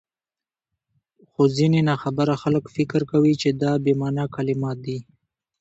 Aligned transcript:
خو 1.29 1.41
ځيني 1.55 1.81
ناخبره 1.89 2.33
خلک 2.43 2.63
فکر 2.75 3.01
کوي 3.11 3.33
چي 3.41 3.49
دا 3.61 3.71
بې 3.83 3.93
مانا 4.01 4.25
کلمات 4.35 4.77
دي، 4.85 4.97